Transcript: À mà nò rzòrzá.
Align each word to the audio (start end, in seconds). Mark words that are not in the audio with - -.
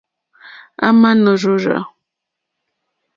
À 0.87 0.87
mà 0.99 1.11
nò 1.23 1.33
rzòrzá. 1.41 1.77